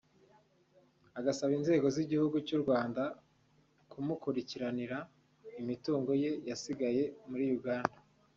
[1.19, 3.03] agasaba inzego z’igihugu cy’u Rwanda
[3.91, 4.97] kumukurikiranira
[5.61, 7.97] imitungo ye yasigaye muri Uganda